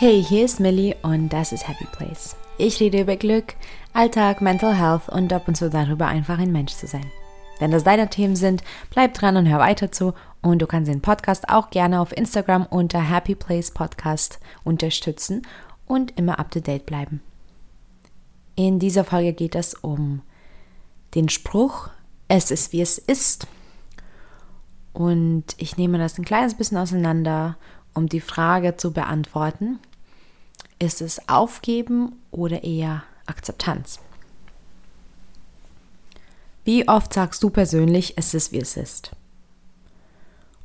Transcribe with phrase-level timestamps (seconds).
[0.00, 2.36] Hey, hier ist Millie und das ist Happy Place.
[2.56, 3.56] Ich rede über Glück,
[3.92, 7.10] Alltag, Mental Health und ab und zu darüber, einfach ein Mensch zu sein.
[7.58, 10.14] Wenn das deine Themen sind, bleib dran und hör weiter zu.
[10.40, 15.42] Und du kannst den Podcast auch gerne auf Instagram unter Happy Place Podcast unterstützen
[15.84, 17.20] und immer up to date bleiben.
[18.54, 20.22] In dieser Folge geht es um
[21.16, 21.90] den Spruch,
[22.28, 23.48] es ist wie es ist.
[24.92, 27.56] Und ich nehme das ein kleines bisschen auseinander,
[27.94, 29.80] um die Frage zu beantworten,
[30.78, 34.00] ist es Aufgeben oder eher Akzeptanz?
[36.64, 39.12] Wie oft sagst du persönlich, es ist wie es ist?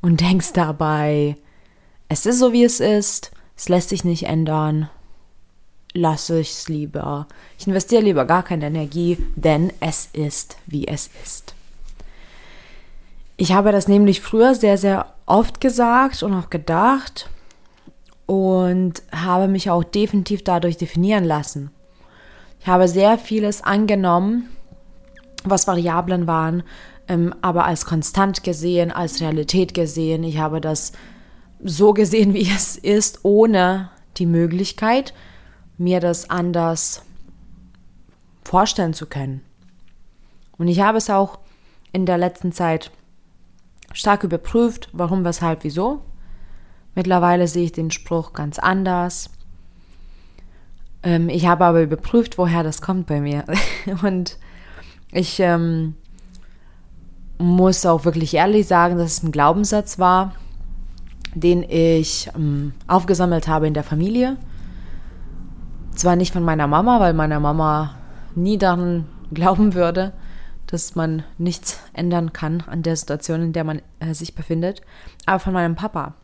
[0.00, 1.36] Und denkst dabei,
[2.08, 4.90] es ist so wie es ist, es lässt sich nicht ändern,
[5.94, 7.26] lasse ich es lieber.
[7.58, 11.54] Ich investiere lieber gar keine Energie, denn es ist wie es ist.
[13.36, 17.30] Ich habe das nämlich früher sehr, sehr oft gesagt und auch gedacht
[18.26, 21.70] und habe mich auch definitiv dadurch definieren lassen.
[22.60, 24.48] Ich habe sehr vieles angenommen,
[25.44, 26.62] was Variablen waren,
[27.08, 30.24] ähm, aber als konstant gesehen, als Realität gesehen.
[30.24, 30.92] Ich habe das
[31.62, 35.12] so gesehen, wie es ist, ohne die Möglichkeit,
[35.76, 37.02] mir das anders
[38.44, 39.42] vorstellen zu können.
[40.56, 41.38] Und ich habe es auch
[41.92, 42.90] in der letzten Zeit
[43.92, 46.02] stark überprüft, warum, weshalb, wieso.
[46.94, 49.30] Mittlerweile sehe ich den Spruch ganz anders.
[51.02, 53.44] Ähm, ich habe aber überprüft, woher das kommt bei mir.
[54.02, 54.38] Und
[55.12, 55.94] ich ähm,
[57.38, 60.34] muss auch wirklich ehrlich sagen, dass es ein Glaubenssatz war,
[61.34, 64.36] den ich ähm, aufgesammelt habe in der Familie.
[65.94, 67.96] Zwar nicht von meiner Mama, weil meine Mama
[68.34, 70.12] nie daran glauben würde,
[70.66, 74.80] dass man nichts ändern kann an der Situation, in der man äh, sich befindet,
[75.26, 76.14] aber von meinem Papa.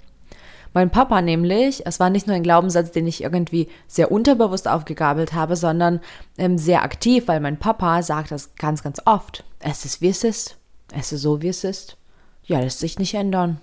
[0.73, 5.33] Mein Papa nämlich, es war nicht nur ein Glaubenssatz, den ich irgendwie sehr unterbewusst aufgegabelt
[5.33, 6.01] habe, sondern
[6.39, 9.45] ähm, sehr aktiv, weil mein Papa sagt das ganz, ganz oft.
[9.59, 10.57] Es ist wie es ist.
[10.93, 11.97] Es ist so wie es ist.
[12.45, 13.61] Ja, lässt sich nicht ändern.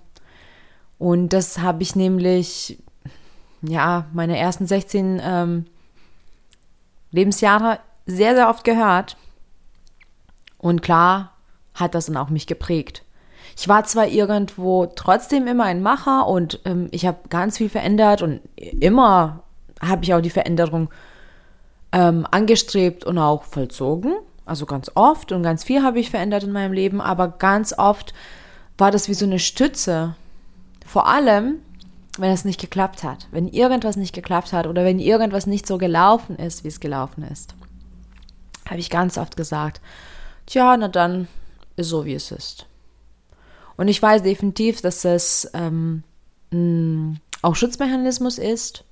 [0.97, 2.77] Und das habe ich nämlich,
[3.61, 5.65] ja, meine ersten 16 ähm,
[7.11, 9.17] Lebensjahre sehr, sehr oft gehört.
[10.57, 11.33] Und klar
[11.73, 13.03] hat das dann auch mich geprägt.
[13.59, 18.21] Ich war zwar irgendwo trotzdem immer ein Macher und ähm, ich habe ganz viel verändert
[18.21, 19.41] und immer
[19.81, 20.89] habe ich auch die Veränderung
[21.91, 24.13] ähm, angestrebt und auch vollzogen.
[24.45, 28.13] Also ganz oft und ganz viel habe ich verändert in meinem Leben, aber ganz oft
[28.77, 30.15] war das wie so eine Stütze.
[30.85, 31.55] Vor allem,
[32.19, 33.27] wenn es nicht geklappt hat.
[33.31, 37.23] Wenn irgendwas nicht geklappt hat oder wenn irgendwas nicht so gelaufen ist, wie es gelaufen
[37.23, 37.55] ist.
[38.69, 39.81] Habe ich ganz oft gesagt,
[40.45, 41.27] tja, na dann
[41.75, 42.67] ist so, wie es ist.
[43.77, 46.03] Und ich weiß definitiv, dass es ähm,
[47.41, 48.83] auch Schutzmechanismus ist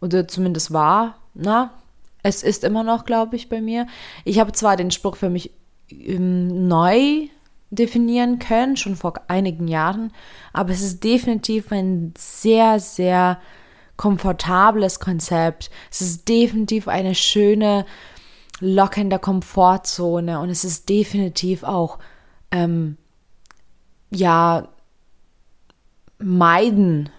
[0.00, 1.18] oder zumindest war.
[1.34, 1.72] Na,
[2.22, 3.86] es ist immer noch, glaube ich, bei mir.
[4.24, 5.52] Ich habe zwar den Spruch für mich
[5.90, 7.28] ähm, neu
[7.70, 10.12] definieren können, schon vor einigen Jahren,
[10.52, 13.38] aber es ist definitiv ein sehr, sehr
[13.96, 15.70] komfortables Konzept.
[15.90, 17.84] Es ist definitiv eine schöne,
[18.60, 21.98] lockende Komfortzone und es ist definitiv auch
[22.50, 22.96] ähm,
[24.10, 24.68] ja,
[26.18, 27.10] Meiden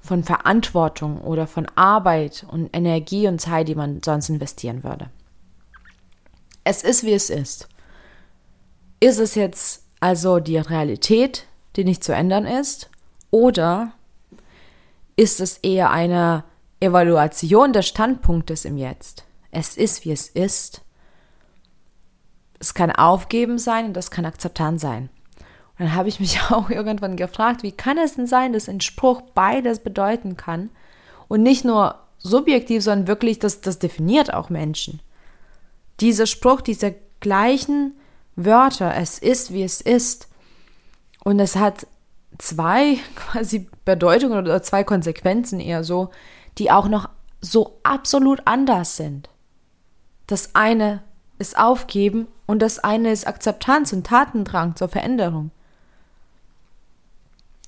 [0.00, 5.10] von Verantwortung oder von Arbeit und Energie und Zeit, die man sonst investieren würde.
[6.64, 7.68] Es ist, wie es ist.
[9.00, 11.46] Ist es jetzt also die Realität,
[11.76, 12.88] die nicht zu ändern ist?
[13.30, 13.92] Oder
[15.16, 16.44] ist es eher eine
[16.80, 19.24] Evaluation des Standpunktes im Jetzt?
[19.50, 20.82] Es ist, wie es ist.
[22.58, 25.10] Es kann Aufgeben sein und das kann Akzeptanz sein.
[25.78, 29.22] Dann habe ich mich auch irgendwann gefragt, wie kann es denn sein, dass ein Spruch
[29.34, 30.70] beides bedeuten kann
[31.28, 35.00] und nicht nur subjektiv, sondern wirklich, das, das definiert auch Menschen.
[36.00, 37.94] Dieser Spruch, diese gleichen
[38.36, 40.28] Wörter, es ist, wie es ist.
[41.24, 41.86] Und es hat
[42.38, 46.10] zwei quasi Bedeutungen oder zwei Konsequenzen eher so,
[46.58, 47.08] die auch noch
[47.40, 49.28] so absolut anders sind.
[50.26, 51.02] Das eine
[51.38, 55.50] ist Aufgeben und das eine ist Akzeptanz und Tatendrang zur Veränderung.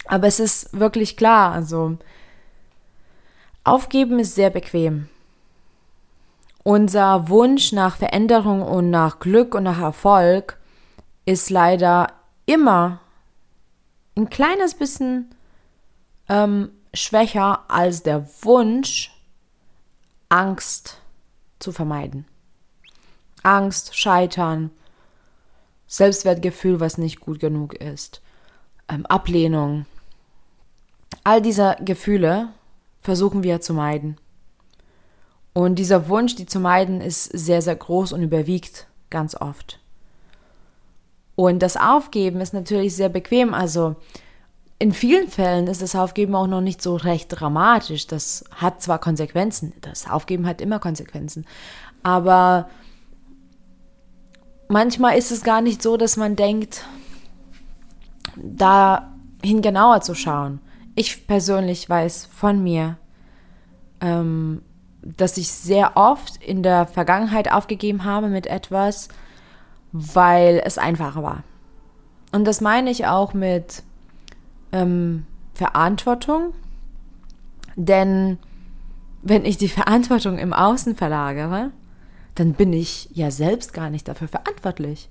[0.09, 1.99] Aber es ist wirklich klar, also
[3.63, 5.09] aufgeben ist sehr bequem.
[6.65, 10.59] Unser Wunsch nach Veränderung und nach Glück und nach Erfolg
[11.25, 12.09] ist leider
[12.47, 13.01] immer
[14.17, 15.31] ein kleines bisschen
[16.29, 19.15] ähm, schwächer als der Wunsch,
[20.31, 21.01] Angst
[21.59, 22.27] zu vermeiden.
[23.43, 24.71] Angst, Scheitern,
[25.87, 28.21] Selbstwertgefühl, was nicht gut genug ist,
[28.89, 29.87] ähm, Ablehnung,
[31.29, 32.49] All diese Gefühle
[33.03, 34.17] versuchen wir zu meiden.
[35.53, 39.79] Und dieser Wunsch, die zu meiden, ist sehr, sehr groß und überwiegt ganz oft.
[41.37, 43.53] Und das Aufgeben ist natürlich sehr bequem.
[43.53, 43.97] Also
[44.79, 48.07] in vielen Fällen ist das Aufgeben auch noch nicht so recht dramatisch.
[48.07, 51.45] Das hat zwar Konsequenzen, das Aufgeben hat immer Konsequenzen,
[52.03, 52.71] aber
[54.69, 56.87] manchmal ist es gar nicht so, dass man denkt,
[58.35, 60.61] dahin genauer zu schauen.
[60.99, 62.97] Ich persönlich weiß von mir,
[64.01, 64.63] ähm,
[65.01, 69.09] dass ich sehr oft in der Vergangenheit aufgegeben habe mit etwas,
[69.93, 71.45] weil es einfacher war.
[72.33, 73.85] Und das meine ich auch mit
[74.73, 75.25] ähm,
[75.55, 76.53] Verantwortung,
[77.77, 78.39] denn
[79.23, 81.71] wenn ich die Verantwortung im Außen verlagere,
[82.35, 85.09] dann bin ich ja selbst gar nicht dafür verantwortlich.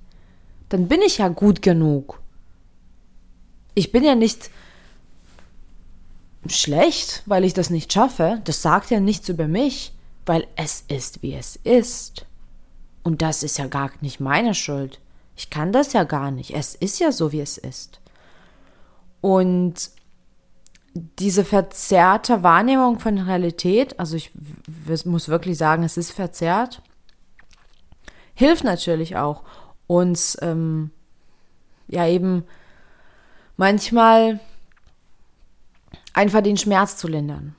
[0.67, 2.19] Dann bin ich ja gut genug.
[3.73, 4.51] Ich bin ja nicht
[6.47, 8.41] schlecht, weil ich das nicht schaffe.
[8.45, 9.93] Das sagt ja nichts über mich,
[10.25, 12.25] weil es ist, wie es ist.
[13.03, 14.99] Und das ist ja gar nicht meine Schuld.
[15.35, 16.51] Ich kann das ja gar nicht.
[16.51, 17.99] Es ist ja so, wie es ist.
[19.21, 19.91] Und
[20.93, 24.31] diese verzerrte Wahrnehmung von Realität, also ich
[25.05, 26.81] muss wirklich sagen, es ist verzerrt,
[28.33, 29.43] hilft natürlich auch
[29.85, 30.91] uns ähm,
[31.87, 32.43] ja eben
[33.57, 34.39] manchmal
[36.17, 37.55] einfach den Schmerz zu lindern.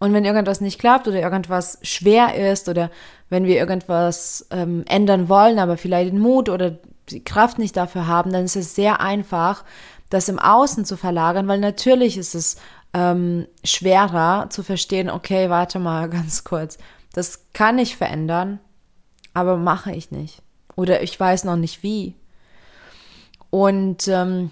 [0.00, 2.90] Und wenn irgendwas nicht klappt oder irgendwas schwer ist oder
[3.28, 6.78] wenn wir irgendwas ähm, ändern wollen, aber vielleicht den Mut oder
[7.10, 9.64] die Kraft nicht dafür haben, dann ist es sehr einfach,
[10.08, 12.56] das im Außen zu verlagern, weil natürlich ist es
[12.94, 16.78] ähm, schwerer zu verstehen, okay, warte mal ganz kurz,
[17.12, 18.60] das kann ich verändern,
[19.34, 20.40] aber mache ich nicht.
[20.74, 22.14] Oder ich weiß noch nicht wie.
[23.50, 24.50] Und ähm,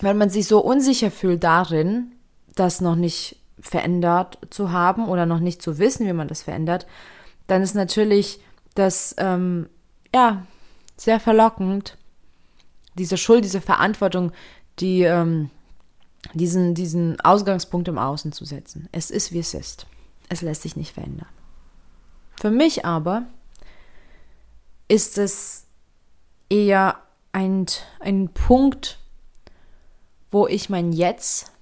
[0.00, 2.12] wenn man sich so unsicher fühlt darin,
[2.54, 6.86] das noch nicht verändert zu haben oder noch nicht zu wissen, wie man das verändert,
[7.46, 8.40] dann ist natürlich
[8.74, 9.68] das ähm,
[10.14, 10.46] ja
[10.96, 11.96] sehr verlockend,
[12.94, 14.32] diese Schuld, diese Verantwortung,
[14.78, 15.50] die ähm,
[16.34, 18.88] diesen, diesen Ausgangspunkt im Außen zu setzen.
[18.92, 19.86] Es ist, wie es ist.
[20.28, 21.28] Es lässt sich nicht verändern.
[22.40, 23.22] Für mich aber
[24.88, 25.66] ist es
[26.48, 26.96] eher
[27.32, 27.66] ein,
[28.00, 28.98] ein Punkt,
[30.30, 31.52] wo ich mein Jetzt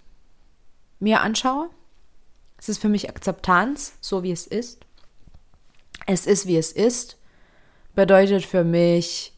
[0.98, 1.70] mir anschaue.
[2.58, 4.80] Es ist für mich Akzeptanz, so wie es ist.
[6.06, 7.18] Es ist, wie es ist,
[7.94, 9.32] bedeutet für mich,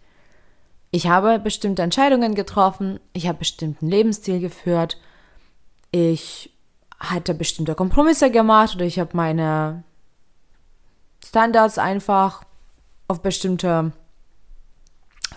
[0.91, 4.99] ich habe bestimmte Entscheidungen getroffen, ich habe bestimmten Lebensstil geführt,
[5.91, 6.55] ich
[6.99, 9.85] hatte bestimmte Kompromisse gemacht oder ich habe meine
[11.25, 12.43] Standards einfach
[13.07, 13.93] auf bestimmte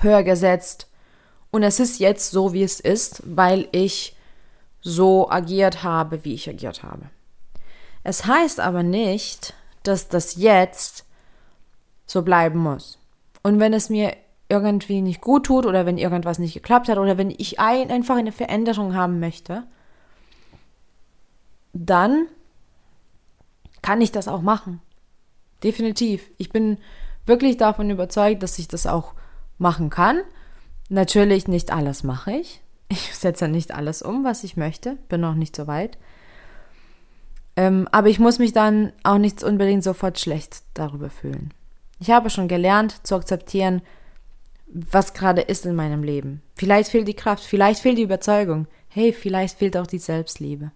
[0.02, 0.91] Höhe gesetzt
[1.52, 4.16] und es ist jetzt so, wie es ist, weil ich
[4.82, 7.10] so agiert habe, wie ich agiert habe.
[8.04, 9.54] Es heißt aber nicht,
[9.84, 11.06] dass das jetzt
[12.06, 12.98] so bleiben muss.
[13.44, 14.16] Und wenn es mir
[14.50, 18.18] irgendwie nicht gut tut oder wenn irgendwas nicht geklappt hat oder wenn ich ein, einfach
[18.18, 19.64] eine Veränderung haben möchte,
[21.74, 22.28] dann
[23.82, 24.82] kann ich das auch machen.
[25.64, 26.30] Definitiv.
[26.38, 26.78] Ich bin
[27.26, 29.14] wirklich davon überzeugt, dass ich das auch
[29.58, 30.22] machen kann.
[30.92, 32.62] Natürlich nicht alles mache ich.
[32.90, 34.98] Ich setze nicht alles um, was ich möchte.
[35.08, 35.98] Bin noch nicht so weit.
[37.56, 41.54] Ähm, aber ich muss mich dann auch nicht unbedingt sofort schlecht darüber fühlen.
[42.02, 43.82] Ich habe schon gelernt zu akzeptieren,
[44.68, 46.42] was gerade ist in meinem Leben.
[46.56, 48.68] Vielleicht fehlt die Kraft, vielleicht fehlt die Überzeugung.
[48.90, 50.72] Hey, vielleicht fehlt auch die Selbstliebe.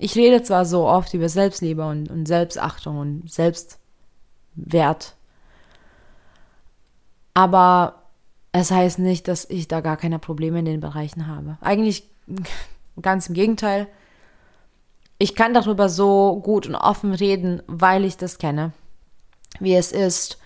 [0.00, 5.14] Ich rede zwar so oft über Selbstliebe und, und Selbstachtung und Selbstwert,
[7.34, 8.07] aber
[8.52, 11.58] es heißt nicht, dass ich da gar keine Probleme in den Bereichen habe.
[11.60, 12.08] Eigentlich
[13.00, 13.86] ganz im Gegenteil.
[15.18, 18.72] Ich kann darüber so gut und offen reden, weil ich das kenne,
[19.58, 20.38] wie es ist,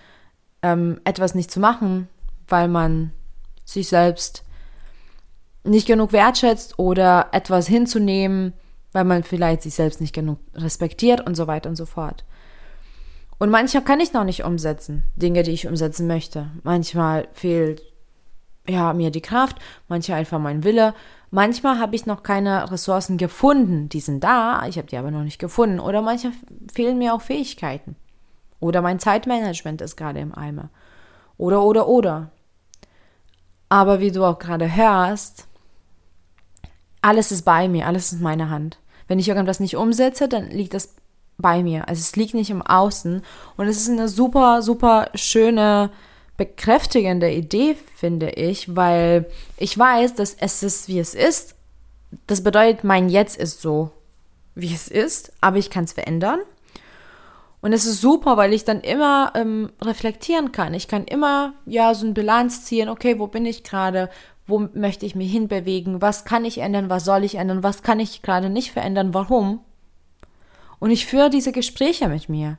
[0.62, 2.08] ähm, etwas nicht zu machen,
[2.48, 3.12] weil man
[3.64, 4.44] sich selbst
[5.64, 8.52] nicht genug wertschätzt oder etwas hinzunehmen,
[8.92, 12.24] weil man vielleicht sich selbst nicht genug respektiert und so weiter und so fort.
[13.38, 16.50] Und manchmal kann ich noch nicht umsetzen, Dinge, die ich umsetzen möchte.
[16.62, 17.82] Manchmal fehlt
[18.68, 20.94] ja, mir die Kraft, manche einfach mein Wille.
[21.30, 25.24] Manchmal habe ich noch keine Ressourcen gefunden, die sind da, ich habe die aber noch
[25.24, 25.80] nicht gefunden.
[25.80, 26.32] Oder manchmal
[26.72, 27.96] fehlen mir auch Fähigkeiten.
[28.60, 30.70] Oder mein Zeitmanagement ist gerade im Eimer.
[31.38, 32.30] Oder, oder, oder.
[33.68, 35.48] Aber wie du auch gerade hörst,
[37.00, 38.78] alles ist bei mir, alles ist in meiner Hand.
[39.08, 40.94] Wenn ich irgendwas nicht umsetze, dann liegt das
[41.38, 41.88] bei mir.
[41.88, 43.22] Also es liegt nicht im Außen.
[43.56, 45.90] Und es ist eine super, super schöne
[46.42, 49.26] bekräftigende Idee, finde ich, weil
[49.58, 51.54] ich weiß, dass es ist, wie es ist.
[52.26, 53.90] Das bedeutet, mein Jetzt ist so,
[54.56, 56.40] wie es ist, aber ich kann es verändern.
[57.60, 60.74] Und es ist super, weil ich dann immer ähm, reflektieren kann.
[60.74, 62.88] Ich kann immer ja so eine Bilanz ziehen.
[62.88, 64.10] Okay, wo bin ich gerade?
[64.44, 66.02] Wo möchte ich mich hinbewegen?
[66.02, 66.90] Was kann ich ändern?
[66.90, 67.62] Was soll ich ändern?
[67.62, 69.14] Was kann ich gerade nicht verändern?
[69.14, 69.60] Warum?
[70.80, 72.58] Und ich führe diese Gespräche mit mir.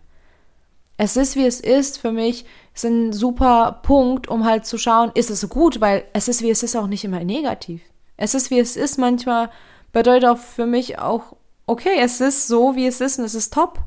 [1.03, 5.11] Es ist, wie es ist, für mich ist ein super Punkt, um halt zu schauen,
[5.15, 7.81] ist es gut, weil es ist, wie es ist, auch nicht immer negativ.
[8.15, 9.49] Es ist, wie es ist, manchmal
[9.91, 11.35] bedeutet auch für mich auch,
[11.67, 13.79] okay, es ist so, wie es ist und es ist top.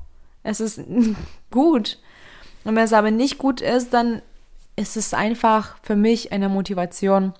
[0.43, 0.79] Es ist
[1.51, 1.99] gut.
[2.65, 4.21] Und wenn es aber nicht gut ist, dann
[4.77, 7.33] ist es einfach für mich eine Motivation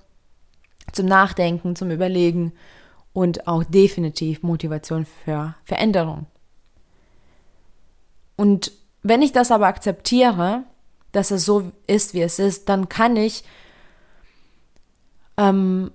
[0.92, 2.54] zum Nachdenken, zum Überlegen
[3.12, 6.25] und auch definitiv Motivation für Veränderung.
[8.37, 8.73] Und
[9.08, 10.64] wenn ich das aber akzeptiere,
[11.12, 13.44] dass es so ist, wie es ist, dann kann ich
[15.36, 15.90] ähm,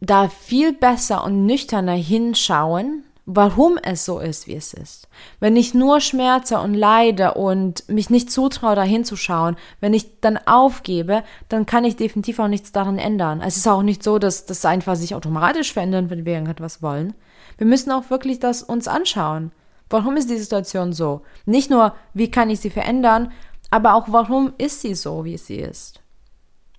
[0.00, 5.08] da viel besser und nüchterner hinschauen warum es so ist, wie es ist.
[5.40, 10.38] Wenn ich nur schmerze und leide und mich nicht zutraue, da hinzuschauen, wenn ich dann
[10.38, 13.40] aufgebe, dann kann ich definitiv auch nichts daran ändern.
[13.40, 17.14] Es ist auch nicht so, dass das einfach sich automatisch verändert, wenn wir irgendetwas wollen.
[17.56, 19.52] Wir müssen auch wirklich das uns anschauen.
[19.94, 21.22] Warum ist die Situation so?
[21.46, 23.30] Nicht nur, wie kann ich sie verändern,
[23.70, 26.00] aber auch, warum ist sie so, wie sie ist?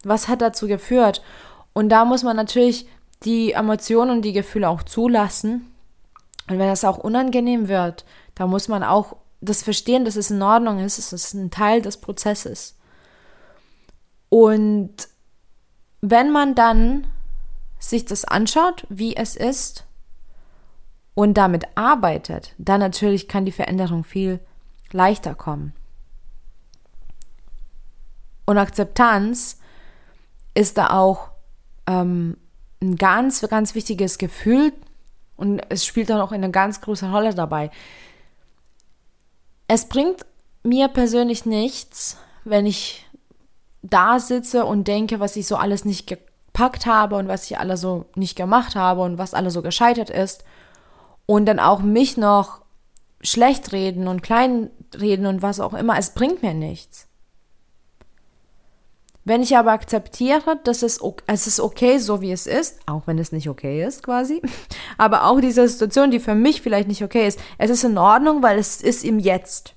[0.03, 1.21] Was hat dazu geführt?
[1.71, 2.89] Und da muss man natürlich
[3.23, 5.71] die Emotionen und die Gefühle auch zulassen
[6.49, 8.03] und wenn das auch unangenehm wird,
[8.35, 11.81] da muss man auch das verstehen, dass es in Ordnung ist, es ist ein Teil
[11.81, 12.75] des Prozesses.
[14.27, 14.93] Und
[16.01, 17.07] wenn man dann
[17.79, 19.84] sich das anschaut, wie es ist
[21.15, 24.39] und damit arbeitet, dann natürlich kann die Veränderung viel
[24.91, 25.73] leichter kommen.
[28.45, 29.59] Und Akzeptanz
[30.53, 31.29] ist da auch
[31.87, 32.37] ähm,
[32.81, 34.73] ein ganz, ganz wichtiges Gefühl
[35.37, 37.71] und es spielt dann auch eine ganz große Rolle dabei.
[39.67, 40.25] Es bringt
[40.63, 43.05] mir persönlich nichts, wenn ich
[43.81, 47.81] da sitze und denke, was ich so alles nicht gepackt habe und was ich alles
[47.81, 50.43] so nicht gemacht habe und was alles so gescheitert ist
[51.25, 52.61] und dann auch mich noch
[53.21, 55.97] schlecht reden und klein reden und was auch immer.
[55.97, 57.07] Es bringt mir nichts.
[59.27, 63.17] Wenn ich aber akzeptiere, dass es, es ist okay, so wie es ist, auch wenn
[63.17, 64.39] es nicht okay ist quasi,
[64.99, 68.43] aber auch diese Situation, die für mich vielleicht nicht okay ist, es ist in Ordnung,
[68.43, 69.73] weil es ist im Jetzt.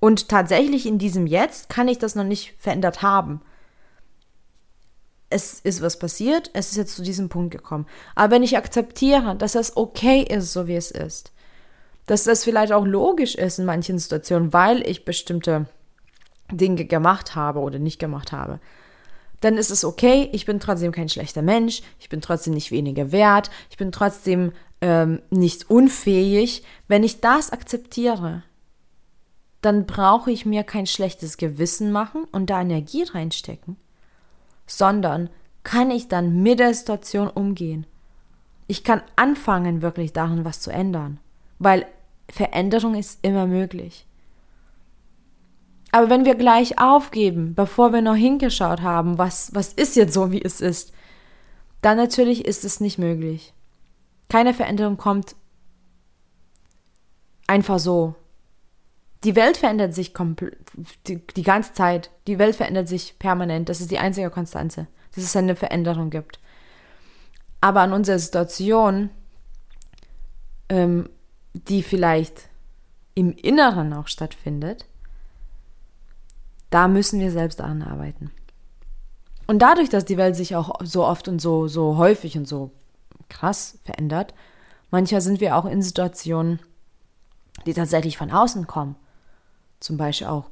[0.00, 3.42] Und tatsächlich in diesem Jetzt kann ich das noch nicht verändert haben.
[5.28, 7.86] Es ist was passiert, es ist jetzt zu diesem Punkt gekommen.
[8.14, 11.32] Aber wenn ich akzeptiere, dass es okay ist, so wie es ist,
[12.06, 15.66] dass das vielleicht auch logisch ist in manchen Situationen, weil ich bestimmte
[16.50, 18.60] Dinge gemacht habe oder nicht gemacht habe,
[19.40, 23.12] dann ist es okay, ich bin trotzdem kein schlechter Mensch, ich bin trotzdem nicht weniger
[23.12, 26.62] wert, ich bin trotzdem ähm, nicht unfähig.
[26.88, 28.42] Wenn ich das akzeptiere,
[29.60, 33.76] dann brauche ich mir kein schlechtes Gewissen machen und da Energie reinstecken,
[34.66, 35.30] sondern
[35.62, 37.86] kann ich dann mit der Situation umgehen.
[38.66, 41.18] Ich kann anfangen, wirklich darin was zu ändern,
[41.58, 41.86] weil
[42.28, 44.06] Veränderung ist immer möglich.
[45.92, 50.30] Aber wenn wir gleich aufgeben, bevor wir noch hingeschaut haben, was, was ist jetzt so,
[50.30, 50.92] wie es ist,
[51.80, 53.54] dann natürlich ist es nicht möglich.
[54.28, 55.36] Keine Veränderung kommt
[57.46, 58.14] einfach so.
[59.24, 60.12] Die Welt verändert sich
[61.06, 62.10] die, die ganze Zeit.
[62.26, 63.68] Die Welt verändert sich permanent.
[63.68, 66.38] Das ist die einzige Konstanze, dass es eine Veränderung gibt.
[67.60, 69.10] Aber an unserer Situation,
[70.68, 71.08] ähm,
[71.54, 72.48] die vielleicht
[73.14, 74.86] im Inneren auch stattfindet,
[76.70, 78.30] da müssen wir selbst daran arbeiten.
[79.46, 82.72] Und dadurch, dass die Welt sich auch so oft und so, so häufig und so
[83.28, 84.34] krass verändert,
[84.90, 86.60] manchmal sind wir auch in Situationen,
[87.64, 88.96] die tatsächlich von außen kommen.
[89.80, 90.50] Zum Beispiel auch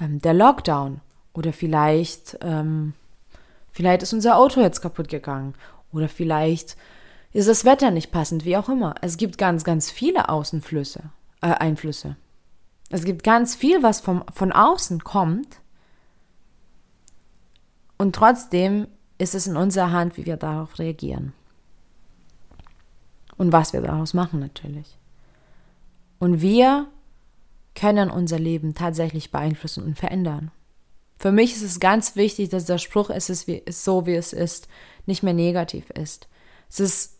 [0.00, 1.00] ähm, der Lockdown
[1.32, 2.94] oder vielleicht, ähm,
[3.70, 5.54] vielleicht ist unser Auto jetzt kaputt gegangen
[5.92, 6.76] oder vielleicht
[7.32, 8.94] ist das Wetter nicht passend, wie auch immer.
[9.02, 11.02] Es gibt ganz, ganz viele Außenflüsse,
[11.42, 12.16] äh, Einflüsse.
[12.88, 15.60] Es gibt ganz viel, was vom, von außen kommt.
[17.98, 21.32] Und trotzdem ist es in unserer Hand, wie wir darauf reagieren.
[23.36, 24.96] Und was wir daraus machen natürlich.
[26.18, 26.88] Und wir
[27.76, 30.50] können unser Leben tatsächlich beeinflussen und verändern.
[31.18, 34.14] Für mich ist es ganz wichtig, dass der Spruch, es ist, wie, ist so, wie
[34.14, 34.68] es ist,
[35.06, 36.28] nicht mehr negativ ist.
[36.68, 37.18] Es ist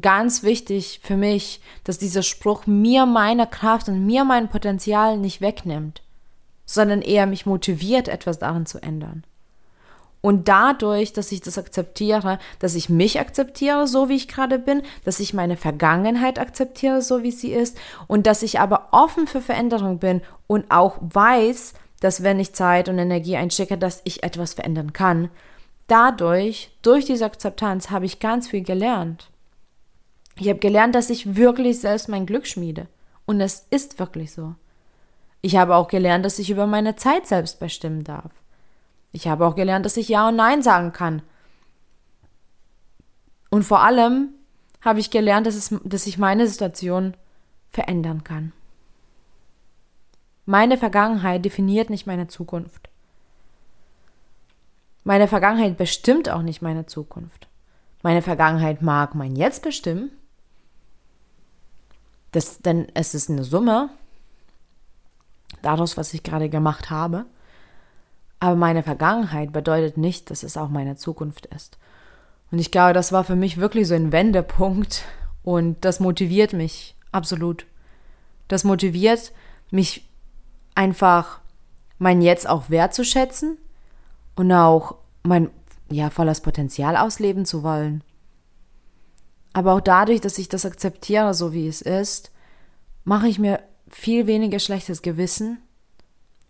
[0.00, 5.40] ganz wichtig für mich, dass dieser Spruch mir meine Kraft und mir mein Potenzial nicht
[5.40, 6.02] wegnimmt,
[6.64, 9.24] sondern eher mich motiviert, etwas darin zu ändern.
[10.24, 14.80] Und dadurch, dass ich das akzeptiere, dass ich mich akzeptiere, so wie ich gerade bin,
[15.04, 17.76] dass ich meine Vergangenheit akzeptiere, so wie sie ist,
[18.06, 22.88] und dass ich aber offen für Veränderung bin und auch weiß, dass wenn ich Zeit
[22.88, 25.28] und Energie einstecke, dass ich etwas verändern kann.
[25.88, 29.28] Dadurch, durch diese Akzeptanz, habe ich ganz viel gelernt.
[30.36, 32.86] Ich habe gelernt, dass ich wirklich selbst mein Glück schmiede.
[33.26, 34.54] Und es ist wirklich so.
[35.42, 38.32] Ich habe auch gelernt, dass ich über meine Zeit selbst bestimmen darf.
[39.14, 41.22] Ich habe auch gelernt, dass ich Ja und Nein sagen kann.
[43.48, 44.30] Und vor allem
[44.80, 47.14] habe ich gelernt, dass, es, dass ich meine Situation
[47.70, 48.52] verändern kann.
[50.46, 52.88] Meine Vergangenheit definiert nicht meine Zukunft.
[55.04, 57.46] Meine Vergangenheit bestimmt auch nicht meine Zukunft.
[58.02, 60.10] Meine Vergangenheit mag mein Jetzt bestimmen.
[62.32, 63.90] Das, denn es ist eine Summe
[65.62, 67.26] daraus, was ich gerade gemacht habe.
[68.44, 71.78] Aber meine Vergangenheit bedeutet nicht, dass es auch meine Zukunft ist.
[72.50, 75.04] Und ich glaube, das war für mich wirklich so ein Wendepunkt
[75.42, 77.64] und das motiviert mich absolut.
[78.48, 79.32] Das motiviert
[79.70, 80.06] mich
[80.74, 81.40] einfach
[81.96, 83.56] mein Jetzt auch wertzuschätzen
[84.36, 85.48] und auch mein
[85.88, 88.04] ja volles Potenzial ausleben zu wollen.
[89.54, 92.30] Aber auch dadurch, dass ich das akzeptiere, so wie es ist,
[93.04, 95.62] mache ich mir viel weniger schlechtes Gewissen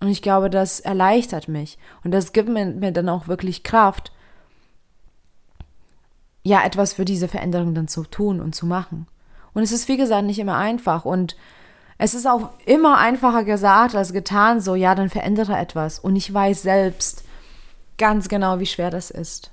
[0.04, 1.78] und ich glaube, das erleichtert mich.
[2.04, 4.12] Und das gibt mir, mir dann auch wirklich Kraft,
[6.42, 9.06] ja, etwas für diese Veränderung dann zu tun und zu machen.
[9.54, 11.06] Und es ist, wie gesagt, nicht immer einfach.
[11.06, 11.36] Und
[11.96, 15.98] es ist auch immer einfacher gesagt als getan, so, ja, dann verändere etwas.
[15.98, 17.24] Und ich weiß selbst
[17.96, 19.50] ganz genau, wie schwer das ist.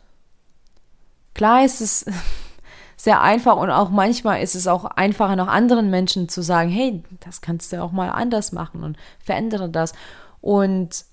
[1.33, 2.05] Klar ist es
[2.97, 7.03] sehr einfach und auch manchmal ist es auch einfacher, noch anderen Menschen zu sagen, hey,
[7.21, 9.93] das kannst du auch mal anders machen und verändere das.
[10.41, 11.05] Und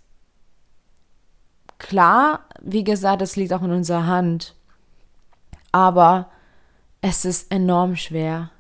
[1.79, 4.55] klar, wie gesagt, es liegt auch in unserer Hand.
[5.71, 6.31] Aber
[7.01, 8.51] es ist enorm schwer,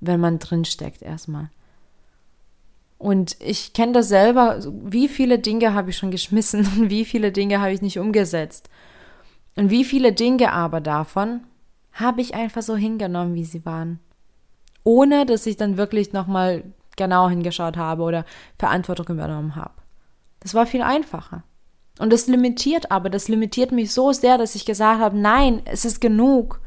[0.00, 1.50] wenn man drinsteckt erstmal.
[2.98, 7.32] Und ich kenne das selber, wie viele Dinge habe ich schon geschmissen und wie viele
[7.32, 8.70] Dinge habe ich nicht umgesetzt.
[9.56, 11.42] Und wie viele Dinge aber davon
[11.92, 14.00] habe ich einfach so hingenommen, wie sie waren.
[14.82, 16.64] Ohne dass ich dann wirklich nochmal
[16.96, 18.24] genau hingeschaut habe oder
[18.58, 19.74] Verantwortung übernommen habe.
[20.44, 21.42] Das war viel einfacher.
[21.98, 25.84] Und das limitiert aber, das limitiert mich so sehr, dass ich gesagt habe, nein, es
[25.84, 26.60] ist genug.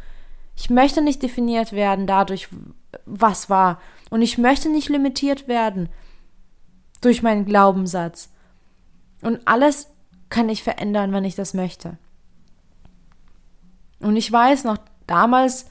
[0.56, 2.50] Ich möchte nicht definiert werden dadurch,
[3.06, 3.80] was war.
[4.10, 5.90] Und ich möchte nicht limitiert werden
[7.02, 8.34] durch meinen Glaubenssatz.
[9.22, 9.90] Und alles
[10.30, 11.98] kann ich verändern, wenn ich das möchte.
[14.00, 15.68] Und ich weiß noch damals,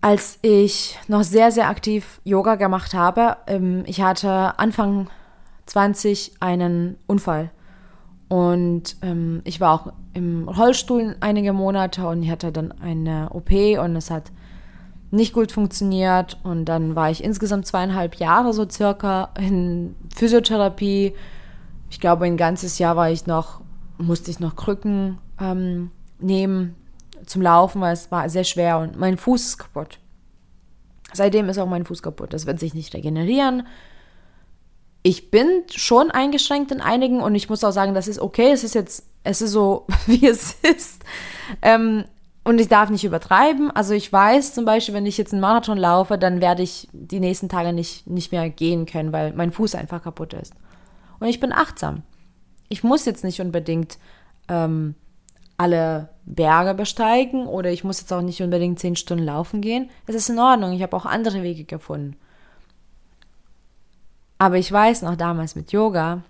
[0.00, 5.10] als ich noch sehr, sehr aktiv Yoga gemacht habe, ähm, ich hatte Anfang
[5.70, 7.50] 20 einen Unfall.
[8.28, 13.52] Und ähm, ich war auch im Rollstuhl einige Monate und ich hatte dann eine OP
[13.52, 14.32] und es hat
[15.12, 16.38] nicht gut funktioniert.
[16.42, 21.14] Und dann war ich insgesamt zweieinhalb Jahre so circa in Physiotherapie.
[21.88, 23.60] Ich glaube, ein ganzes Jahr war ich noch,
[23.96, 26.74] musste ich noch Krücken ähm, nehmen
[27.26, 30.00] zum Laufen, weil es war sehr schwer und mein Fuß ist kaputt.
[31.12, 32.32] Seitdem ist auch mein Fuß kaputt.
[32.32, 33.64] Das wird sich nicht regenerieren
[35.02, 38.50] ich bin schon eingeschränkt in einigen und ich muss auch sagen, das ist okay.
[38.52, 41.02] Es ist jetzt, es ist so, wie es ist.
[41.62, 42.04] Ähm,
[42.42, 43.70] und ich darf nicht übertreiben.
[43.70, 47.20] Also ich weiß zum Beispiel, wenn ich jetzt einen Marathon laufe, dann werde ich die
[47.20, 50.54] nächsten Tage nicht, nicht mehr gehen können, weil mein Fuß einfach kaputt ist.
[51.18, 52.02] Und ich bin achtsam.
[52.68, 53.98] Ich muss jetzt nicht unbedingt
[54.48, 54.94] ähm,
[55.56, 59.90] alle Berge besteigen oder ich muss jetzt auch nicht unbedingt zehn Stunden laufen gehen.
[60.06, 60.72] Es ist in Ordnung.
[60.72, 62.16] Ich habe auch andere Wege gefunden.
[64.40, 66.22] Aber ich weiß noch damals mit Yoga,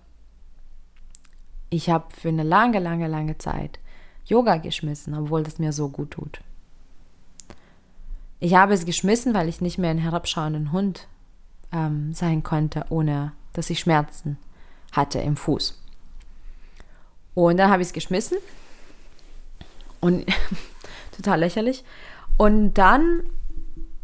[1.71, 3.79] ich habe für eine lange, lange, lange Zeit
[4.27, 6.41] Yoga geschmissen, obwohl das mir so gut tut.
[8.41, 11.07] Ich habe es geschmissen, weil ich nicht mehr ein herabschauenden Hund
[11.71, 14.39] ähm, sein konnte, ohne dass ich Schmerzen
[14.91, 15.81] hatte im Fuß.
[17.35, 18.39] Und dann habe ich es geschmissen
[20.01, 20.27] und
[21.17, 21.85] total lächerlich.
[22.39, 23.23] Und dann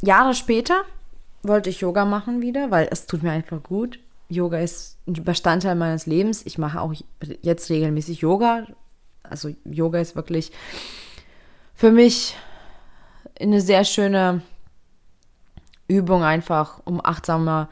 [0.01, 0.85] Jahre später
[1.49, 3.99] wollte ich Yoga machen wieder, weil es tut mir einfach gut.
[4.29, 6.45] Yoga ist ein Bestandteil meines Lebens.
[6.45, 6.93] Ich mache auch
[7.43, 8.67] jetzt regelmäßig Yoga.
[9.23, 10.53] Also Yoga ist wirklich
[11.75, 12.37] für mich
[13.41, 14.43] eine sehr schöne
[15.89, 17.69] Übung einfach, um achtsamer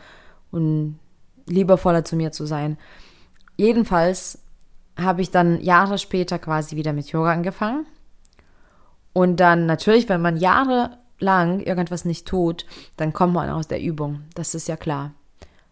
[0.51, 0.99] und
[1.47, 2.79] liebevoller zu mir zu sein.
[3.57, 4.39] Jedenfalls
[4.99, 7.87] habe ich dann Jahre später quasi wieder mit Yoga angefangen.
[9.13, 13.83] Und dann natürlich, wenn man Jahre lang irgendwas nicht tut, dann kommt man aus der
[13.83, 14.25] Übung.
[14.35, 15.13] Das ist ja klar.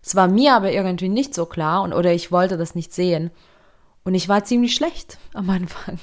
[0.02, 3.30] Es war mir aber irgendwie nicht so klar und oder ich wollte das nicht sehen.
[4.04, 5.98] Und ich war ziemlich schlecht am Anfang.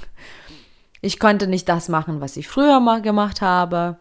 [1.02, 3.98] Ich konnte nicht das machen, was ich früher mal gemacht habe.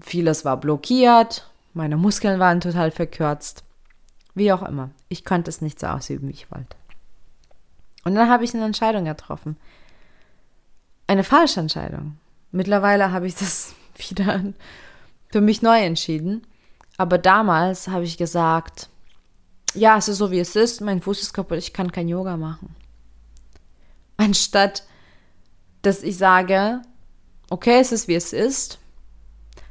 [0.00, 1.48] Vieles war blockiert.
[1.72, 3.64] Meine Muskeln waren total verkürzt.
[4.34, 4.90] Wie auch immer.
[5.08, 6.76] Ich konnte es nicht so ausüben, wie ich wollte.
[8.04, 9.56] Und dann habe ich eine Entscheidung getroffen.
[11.06, 12.18] Eine falsche Entscheidung.
[12.52, 13.74] Mittlerweile habe ich das
[14.10, 14.42] wieder
[15.30, 16.46] für mich neu entschieden.
[16.96, 18.88] Aber damals habe ich gesagt,
[19.74, 22.36] ja, es ist so wie es ist, mein Fuß ist kaputt, ich kann kein Yoga
[22.36, 22.74] machen.
[24.16, 24.84] Anstatt,
[25.82, 26.80] dass ich sage,
[27.50, 28.78] okay, es ist wie es ist,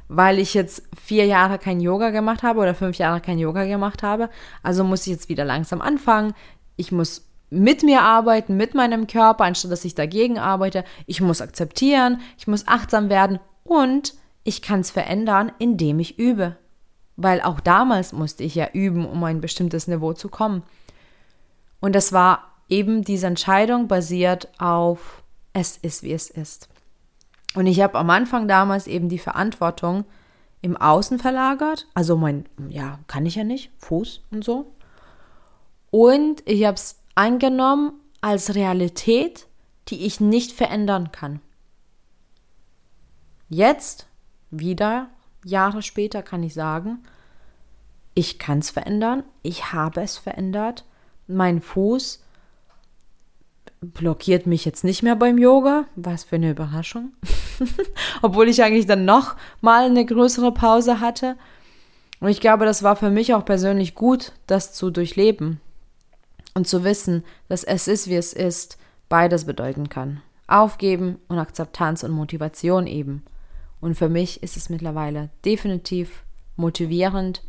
[0.08, 4.04] weil ich jetzt vier Jahre kein Yoga gemacht habe oder fünf Jahre kein Yoga gemacht
[4.04, 4.30] habe,
[4.62, 6.32] also muss ich jetzt wieder langsam anfangen.
[6.76, 10.84] Ich muss mit mir arbeiten, mit meinem Körper, anstatt dass ich dagegen arbeite.
[11.06, 16.56] Ich muss akzeptieren, ich muss achtsam werden und ich kann es verändern, indem ich übe.
[17.16, 20.62] Weil auch damals musste ich ja üben, um ein bestimmtes Niveau zu kommen.
[21.80, 26.68] Und das war eben diese Entscheidung basiert auf es ist, wie es ist.
[27.54, 30.04] Und ich habe am Anfang damals eben die Verantwortung
[30.60, 31.86] im Außen verlagert.
[31.94, 34.72] Also mein, ja, kann ich ja nicht, Fuß und so.
[35.90, 39.46] Und ich habe es angenommen als Realität,
[39.88, 41.40] die ich nicht verändern kann.
[43.48, 44.06] Jetzt
[44.50, 45.08] wieder,
[45.44, 46.98] Jahre später, kann ich sagen,
[48.14, 50.84] ich kann es verändern, ich habe es verändert.
[51.28, 52.22] Mein Fuß
[53.80, 55.84] blockiert mich jetzt nicht mehr beim Yoga.
[55.96, 57.12] Was für eine Überraschung.
[58.22, 61.36] Obwohl ich eigentlich dann noch mal eine größere Pause hatte.
[62.20, 65.60] Und ich glaube, das war für mich auch persönlich gut, das zu durchleben
[66.54, 68.78] und zu wissen, dass es ist, wie es ist,
[69.08, 70.22] beides bedeuten kann.
[70.48, 73.22] Aufgeben und Akzeptanz und Motivation eben.
[73.80, 76.24] Und für mich ist es mittlerweile definitiv
[76.56, 77.42] motivierend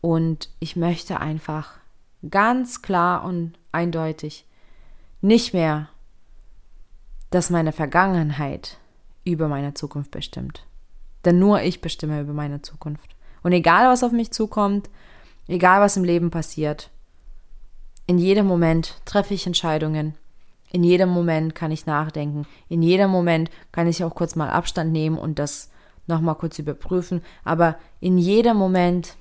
[0.00, 1.74] und ich möchte einfach
[2.28, 4.44] ganz klar und eindeutig
[5.20, 5.88] nicht mehr,
[7.30, 8.78] dass meine Vergangenheit
[9.24, 10.64] über meine Zukunft bestimmt.
[11.24, 13.16] Denn nur ich bestimme über meine Zukunft.
[13.42, 14.88] Und egal, was auf mich zukommt,
[15.48, 16.90] egal, was im Leben passiert,
[18.06, 20.14] in jedem Moment treffe ich Entscheidungen,
[20.76, 22.46] in jedem Moment kann ich nachdenken.
[22.68, 25.70] In jedem Moment kann ich auch kurz mal Abstand nehmen und das
[26.06, 27.22] nochmal kurz überprüfen.
[27.44, 29.16] Aber in jedem Moment,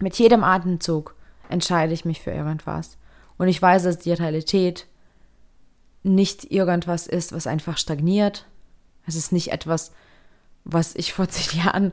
[0.00, 1.14] mit jedem Atemzug
[1.48, 2.98] entscheide ich mich für irgendwas.
[3.36, 4.88] Und ich weiß, dass die Realität
[6.02, 8.44] nicht irgendwas ist, was einfach stagniert.
[9.06, 9.92] Es ist nicht etwas,
[10.64, 11.92] was ich vor zehn Jahren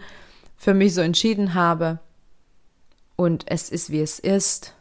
[0.57, 1.99] für mich so entschieden habe.
[3.15, 4.73] Und es ist, wie es ist.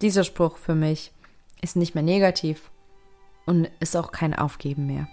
[0.00, 1.12] Dieser Spruch für mich
[1.60, 2.70] ist nicht mehr negativ
[3.46, 5.08] und ist auch kein Aufgeben mehr.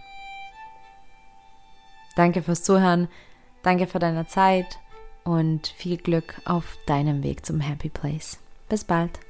[2.15, 3.07] Danke fürs Zuhören,
[3.63, 4.79] danke für deine Zeit
[5.23, 8.39] und viel Glück auf deinem Weg zum Happy Place.
[8.69, 9.26] Bis bald.